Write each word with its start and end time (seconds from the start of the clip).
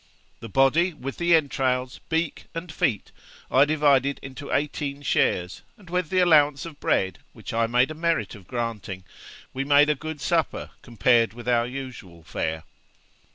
The 0.39 0.49
body, 0.49 0.95
with 0.95 1.17
the 1.17 1.35
entrails, 1.35 1.99
beak, 2.09 2.45
and 2.55 2.71
feet, 2.71 3.11
I 3.51 3.65
divided 3.65 4.17
into 4.23 4.51
eighteen 4.51 5.03
shares, 5.03 5.61
and 5.77 5.91
with 5.91 6.09
the 6.09 6.17
allowance 6.17 6.65
of 6.65 6.79
bread, 6.79 7.19
which 7.33 7.53
I 7.53 7.67
made 7.67 7.91
a 7.91 7.93
merit 7.93 8.33
of 8.33 8.47
granting, 8.47 9.03
we 9.53 9.63
made 9.63 9.91
a 9.91 9.93
good 9.95 10.19
supper 10.19 10.71
compared 10.81 11.33
with 11.33 11.47
our 11.47 11.67
usual 11.67 12.23
fare. 12.23 12.63